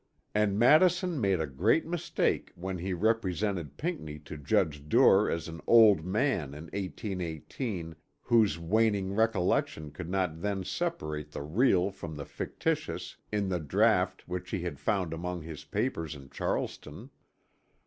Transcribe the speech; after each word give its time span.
And 0.33 0.57
Madison 0.57 1.21
made 1.21 1.39
a 1.39 1.45
great 1.45 1.85
mistake 1.85 2.51
when 2.55 2.79
he 2.79 2.91
represented 2.91 3.77
Pinckney 3.77 4.17
to 4.21 4.35
Judge 4.35 4.89
Duer 4.89 5.29
as 5.29 5.47
an 5.47 5.61
old 5.67 6.03
man 6.03 6.55
in 6.55 6.63
1818 6.73 7.95
whose 8.23 8.57
waning 8.57 9.13
recollection 9.13 9.91
could 9.91 10.09
not 10.09 10.41
then 10.41 10.63
separate 10.63 11.29
the 11.33 11.43
real 11.43 11.91
from 11.91 12.15
the 12.15 12.25
fictitious 12.25 13.15
in 13.31 13.49
the 13.49 13.59
draught 13.59 14.27
which 14.27 14.49
he 14.49 14.61
had 14.61 14.79
found 14.79 15.13
among 15.13 15.43
his 15.43 15.65
papers 15.65 16.15
in 16.15 16.31
Charleston. 16.31 17.11